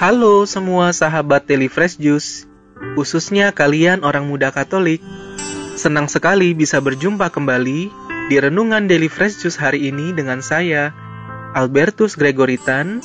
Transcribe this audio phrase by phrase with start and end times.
[0.06, 2.46] Halo semua sahabat Daily Fresh Juice,
[2.94, 5.02] khususnya kalian orang muda Katolik.
[5.74, 7.90] Senang sekali bisa berjumpa kembali
[8.30, 10.94] di renungan Daily Fresh Juice hari ini dengan saya,
[11.58, 13.02] Albertus Gregoritan,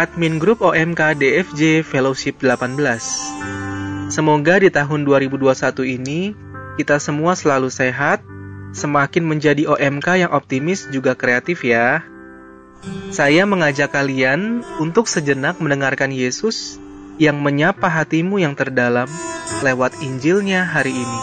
[0.00, 4.08] admin grup OMK DFJ Fellowship 18.
[4.08, 5.44] Semoga di tahun 2021
[5.84, 6.32] ini
[6.80, 8.24] kita semua selalu sehat,
[8.72, 12.00] semakin menjadi OMK yang optimis juga kreatif ya.
[13.12, 16.80] Saya mengajak kalian untuk sejenak mendengarkan Yesus
[17.20, 19.04] yang menyapa hatimu yang terdalam
[19.60, 21.20] lewat Injilnya hari ini.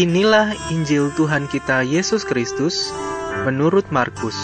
[0.00, 2.88] Inilah Injil Tuhan kita Yesus Kristus
[3.44, 4.40] menurut Markus.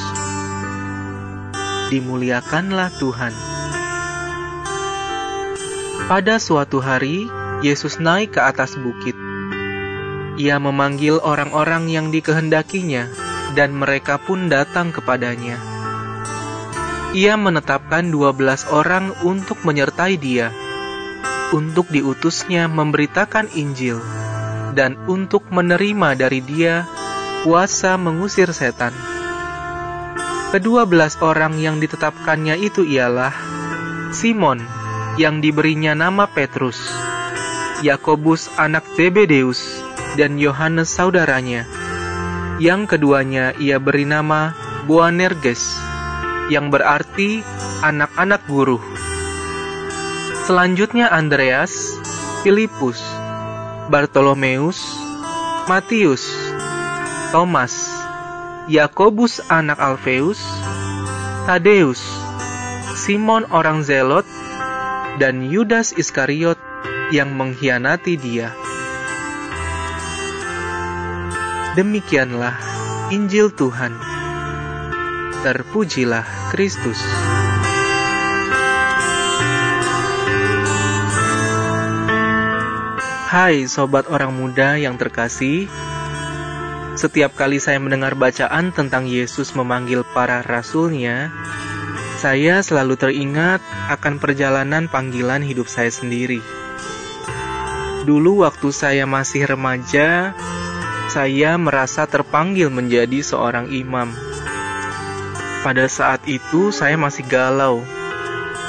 [1.88, 3.32] Dimuliakanlah Tuhan.
[6.12, 7.24] Pada suatu hari,
[7.64, 9.16] Yesus naik ke atas bukit
[10.36, 13.08] ia memanggil orang-orang yang dikehendakinya,
[13.56, 15.56] dan mereka pun datang kepadanya.
[17.16, 20.52] Ia menetapkan dua belas orang untuk menyertai dia,
[21.56, 23.96] untuk diutusnya memberitakan Injil,
[24.76, 26.84] dan untuk menerima dari dia
[27.46, 28.92] kuasa mengusir setan.
[30.52, 33.32] Kedua belas orang yang ditetapkannya itu ialah
[34.12, 34.60] Simon,
[35.16, 36.76] yang diberinya nama Petrus,
[37.80, 39.85] Yakobus anak Zebedeus,
[40.16, 41.68] dan Yohanes saudaranya.
[42.56, 44.56] Yang keduanya ia beri nama
[44.88, 45.76] Boanerges,
[46.48, 47.44] yang berarti
[47.84, 48.80] anak-anak guru.
[50.48, 51.74] Selanjutnya Andreas,
[52.40, 53.02] Filipus,
[53.92, 54.80] Bartolomeus,
[55.68, 56.24] Matius,
[57.34, 57.74] Thomas,
[58.70, 60.38] Yakobus anak Alfeus,
[61.44, 62.00] Tadeus,
[62.96, 64.24] Simon orang Zelot,
[65.20, 66.58] dan Yudas Iskariot
[67.10, 68.65] yang mengkhianati dia.
[71.76, 72.56] Demikianlah
[73.12, 73.92] Injil Tuhan.
[75.44, 76.96] Terpujilah Kristus.
[83.28, 85.68] Hai sobat orang muda yang terkasih,
[86.96, 91.28] setiap kali saya mendengar bacaan tentang Yesus memanggil para rasulnya,
[92.16, 93.60] saya selalu teringat
[93.92, 96.40] akan perjalanan panggilan hidup saya sendiri.
[98.08, 100.32] Dulu waktu saya masih remaja,
[101.06, 104.10] saya merasa terpanggil menjadi seorang imam.
[105.62, 107.82] Pada saat itu, saya masih galau,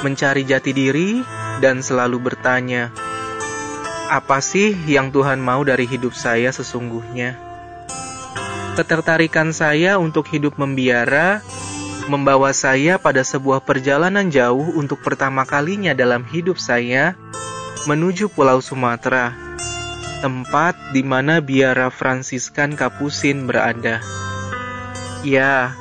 [0.06, 1.22] mencari jati diri,
[1.58, 2.94] dan selalu bertanya,
[4.06, 7.34] "Apa sih yang Tuhan mau dari hidup saya sesungguhnya?"
[8.78, 11.42] Ketertarikan saya untuk hidup membiara
[12.06, 17.18] membawa saya pada sebuah perjalanan jauh untuk pertama kalinya dalam hidup saya
[17.84, 19.47] menuju Pulau Sumatera
[20.18, 24.02] tempat di mana biara Fransiskan Kapusin berada.
[25.22, 25.74] Ya,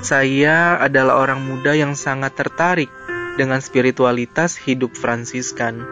[0.00, 2.88] saya adalah orang muda yang sangat tertarik
[3.36, 5.84] dengan spiritualitas hidup Fransiskan.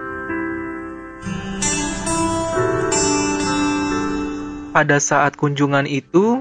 [4.72, 6.40] Pada saat kunjungan itu,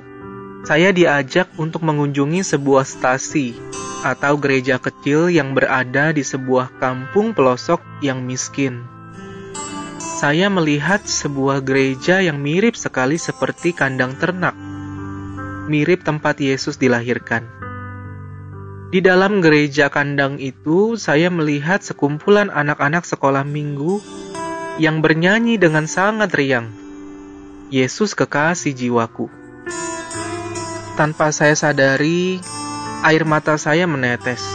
[0.64, 3.52] saya diajak untuk mengunjungi sebuah stasi
[4.08, 9.01] atau gereja kecil yang berada di sebuah kampung pelosok yang miskin
[10.22, 14.54] saya melihat sebuah gereja yang mirip sekali seperti kandang ternak,
[15.66, 17.42] mirip tempat Yesus dilahirkan.
[18.94, 23.98] Di dalam gereja kandang itu, saya melihat sekumpulan anak-anak sekolah minggu
[24.78, 26.70] yang bernyanyi dengan sangat riang.
[27.74, 29.26] Yesus kekasih jiwaku.
[31.02, 32.38] Tanpa saya sadari,
[33.02, 34.46] air mata saya menetes.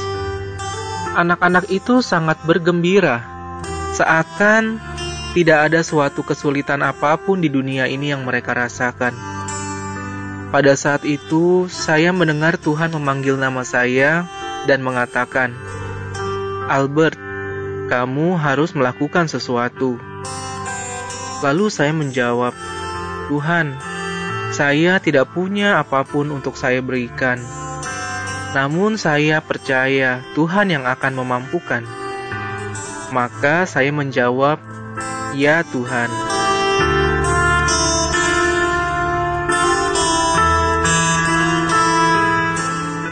[1.18, 3.26] Anak-anak itu sangat bergembira,
[3.98, 4.94] seakan
[5.36, 9.12] tidak ada suatu kesulitan apa pun di dunia ini yang mereka rasakan.
[10.48, 14.24] Pada saat itu, saya mendengar Tuhan memanggil nama saya
[14.64, 15.52] dan mengatakan,
[16.72, 17.20] "Albert,
[17.92, 20.00] kamu harus melakukan sesuatu."
[21.44, 22.56] Lalu saya menjawab,
[23.28, 23.76] "Tuhan,
[24.56, 27.36] saya tidak punya apa pun untuk saya berikan."
[28.56, 31.84] Namun saya percaya Tuhan yang akan memampukan.
[33.12, 34.75] Maka saya menjawab,
[35.36, 36.08] "Ya Tuhan."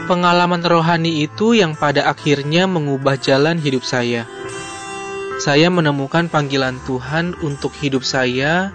[0.05, 4.29] Pengalaman rohani itu yang pada akhirnya mengubah jalan hidup saya.
[5.41, 8.69] Saya menemukan panggilan Tuhan untuk hidup saya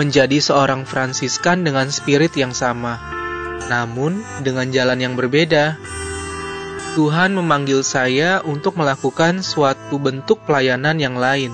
[0.00, 2.96] menjadi seorang Fransiskan dengan spirit yang sama,
[3.68, 5.76] namun dengan jalan yang berbeda.
[6.96, 11.52] Tuhan memanggil saya untuk melakukan suatu bentuk pelayanan yang lain,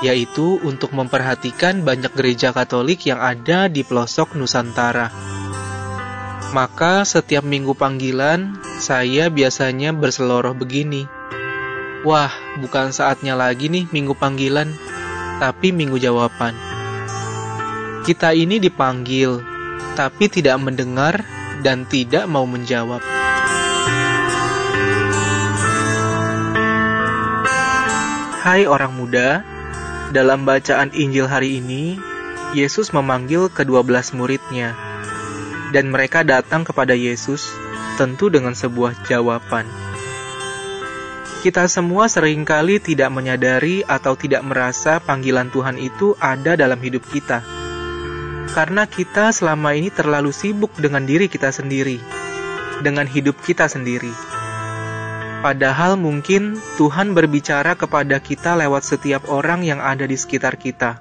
[0.00, 5.12] yaitu untuk memperhatikan banyak gereja Katolik yang ada di pelosok Nusantara.
[6.50, 11.06] Maka setiap minggu panggilan, saya biasanya berseloroh begini.
[12.02, 14.72] Wah, bukan saatnya lagi nih minggu panggilan,
[15.38, 16.56] tapi minggu jawaban.
[18.02, 19.44] Kita ini dipanggil,
[19.94, 21.22] tapi tidak mendengar
[21.60, 23.04] dan tidak mau menjawab.
[28.40, 29.44] Hai orang muda,
[30.10, 31.94] dalam bacaan Injil hari ini,
[32.50, 34.74] Yesus memanggil kedua belas muridnya,
[35.70, 37.54] dan mereka datang kepada Yesus
[37.94, 39.70] tentu dengan sebuah jawaban.
[41.40, 47.00] Kita semua sering kali tidak menyadari atau tidak merasa panggilan Tuhan itu ada dalam hidup
[47.08, 47.40] kita.
[48.50, 52.02] Karena kita selama ini terlalu sibuk dengan diri kita sendiri,
[52.82, 54.29] dengan hidup kita sendiri
[55.40, 61.00] Padahal mungkin Tuhan berbicara kepada kita lewat setiap orang yang ada di sekitar kita.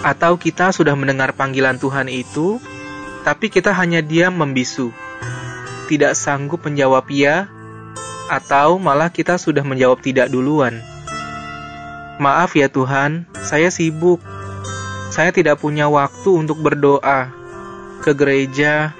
[0.00, 2.56] Atau kita sudah mendengar panggilan Tuhan itu,
[3.28, 4.88] tapi kita hanya diam membisu.
[5.84, 7.52] Tidak sanggup menjawab ya,
[8.32, 10.80] atau malah kita sudah menjawab tidak duluan.
[12.16, 14.24] Maaf ya Tuhan, saya sibuk.
[15.12, 17.28] Saya tidak punya waktu untuk berdoa,
[18.00, 18.96] ke gereja,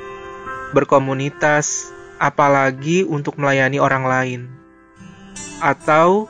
[0.76, 4.40] berkomunitas, apalagi untuk melayani orang lain.
[5.62, 6.26] Atau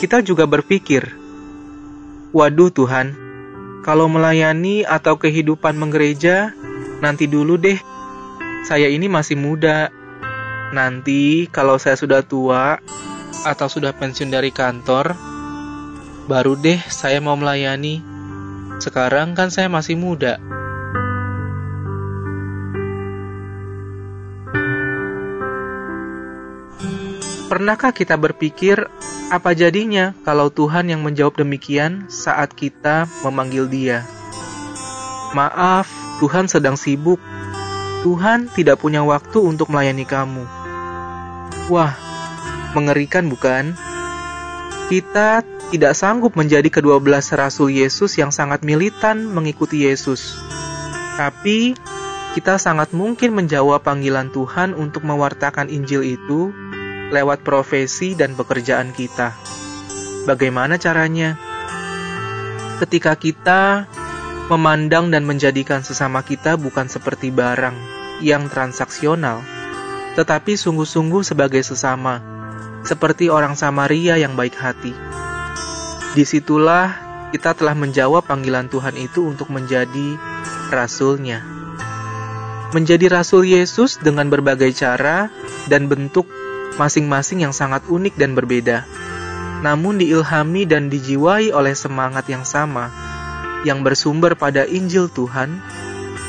[0.00, 1.12] kita juga berpikir,
[2.32, 3.14] "Waduh, Tuhan,
[3.86, 6.56] kalau melayani atau kehidupan menggereja,
[6.98, 7.78] nanti dulu deh.
[8.66, 9.94] Saya ini masih muda.
[10.74, 12.82] Nanti, kalau saya sudah tua
[13.46, 15.14] atau sudah pensiun dari kantor,
[16.26, 18.02] baru deh saya mau melayani.
[18.82, 20.42] Sekarang kan saya masih muda."
[27.46, 28.90] Pernahkah kita berpikir
[29.30, 34.02] apa jadinya kalau Tuhan yang menjawab demikian saat kita memanggil Dia?
[35.30, 35.86] Maaf,
[36.18, 37.22] Tuhan sedang sibuk.
[38.02, 40.42] Tuhan tidak punya waktu untuk melayani kamu.
[41.70, 41.94] Wah,
[42.74, 43.78] mengerikan bukan?
[44.90, 50.34] Kita tidak sanggup menjadi kedua belas rasul Yesus yang sangat militan mengikuti Yesus.
[51.14, 51.78] Tapi,
[52.34, 56.50] kita sangat mungkin menjawab panggilan Tuhan untuk mewartakan Injil itu
[57.10, 59.34] lewat profesi dan pekerjaan kita.
[60.26, 61.38] Bagaimana caranya?
[62.82, 63.86] Ketika kita
[64.46, 67.74] memandang dan menjadikan sesama kita bukan seperti barang
[68.22, 69.42] yang transaksional,
[70.18, 72.22] tetapi sungguh-sungguh sebagai sesama,
[72.86, 74.94] seperti orang Samaria yang baik hati.
[76.16, 76.96] Di situlah
[77.34, 80.16] kita telah menjawab panggilan Tuhan itu untuk menjadi
[80.72, 81.42] rasulnya.
[82.72, 85.28] Menjadi rasul Yesus dengan berbagai cara
[85.70, 86.26] dan bentuk
[86.76, 88.84] masing-masing yang sangat unik dan berbeda,
[89.64, 92.92] namun diilhami dan dijiwai oleh semangat yang sama,
[93.64, 95.60] yang bersumber pada Injil Tuhan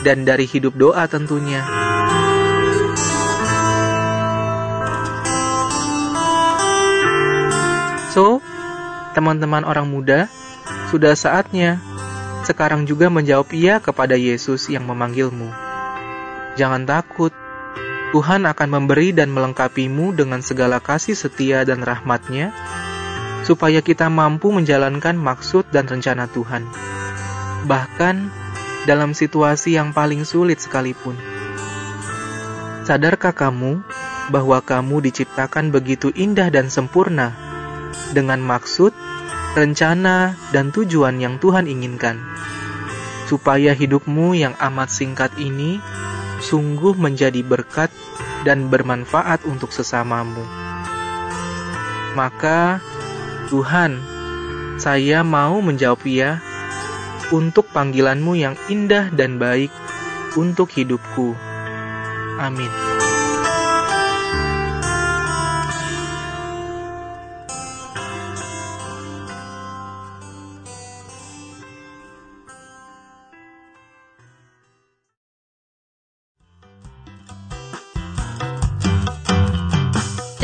[0.02, 1.62] dan dari hidup doa tentunya.
[8.16, 8.42] So,
[9.14, 10.26] teman-teman orang muda,
[10.90, 11.78] sudah saatnya
[12.48, 15.52] sekarang juga menjawab iya kepada Yesus yang memanggilmu.
[16.58, 17.30] Jangan takut,
[18.08, 22.56] Tuhan akan memberi dan melengkapimu dengan segala kasih setia dan rahmatnya,
[23.44, 26.64] supaya kita mampu menjalankan maksud dan rencana Tuhan.
[27.68, 28.16] Bahkan
[28.88, 31.20] dalam situasi yang paling sulit sekalipun.
[32.88, 33.84] Sadarkah kamu
[34.32, 37.36] bahwa kamu diciptakan begitu indah dan sempurna
[38.16, 38.96] dengan maksud,
[39.60, 42.24] rencana, dan tujuan yang Tuhan inginkan,
[43.28, 45.84] supaya hidupmu yang amat singkat ini
[46.42, 47.90] sungguh menjadi berkat
[48.46, 50.44] dan bermanfaat untuk sesamamu.
[52.18, 52.82] Maka,
[53.54, 54.02] Tuhan,
[54.78, 56.42] saya mau menjawab ya
[57.34, 59.70] untuk panggilanmu yang indah dan baik
[60.38, 61.34] untuk hidupku.
[62.38, 62.97] Amin.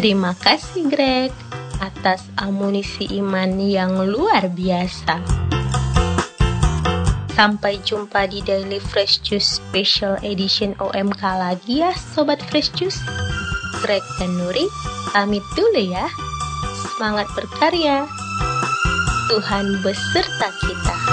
[0.03, 1.31] Terima kasih Greg
[1.79, 5.23] atas amunisi iman yang luar biasa.
[7.31, 12.99] Sampai jumpa di Daily Fresh Juice Special Edition OMK lagi ya Sobat Fresh Juice.
[13.79, 14.67] Greg dan Nuri
[15.15, 16.11] pamit dulu ya.
[16.83, 18.03] Semangat berkarya.
[19.31, 21.12] Tuhan beserta kita.